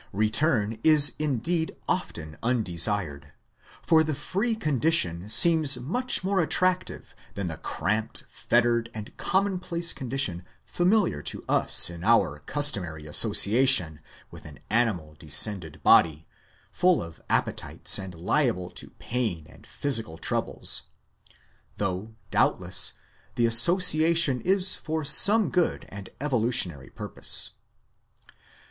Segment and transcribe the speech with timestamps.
[0.13, 3.33] 1 Return is indeed often undesired,
[3.83, 10.43] for the free condition seems much more attractive than the cramped, fettered, and commonplace condition
[10.65, 13.99] familiar to us in our customary associa tion
[14.31, 16.25] with an animal descended body,
[16.71, 20.89] full of appetites and liable to pain and physical troubles:
[21.77, 22.93] though, doubtless,
[23.35, 27.51] the association is for some good and evolutionary purpose.